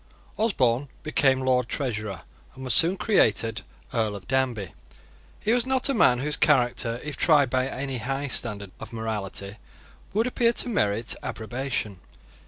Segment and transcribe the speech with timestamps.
[0.35, 2.21] Osborne became Lord Treasurer,
[2.55, 3.61] and was soon created
[3.93, 4.73] Earl of Danby.
[5.39, 9.57] He was not a man whose character, if tried by any high standard of morality,
[10.11, 11.99] would appear to merit approbation.